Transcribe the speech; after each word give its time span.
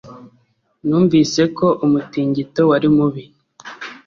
Numvise 0.87 1.41
ko 1.57 1.67
umutingito 1.85 2.61
wari 2.69 2.87
mubi 2.95 3.23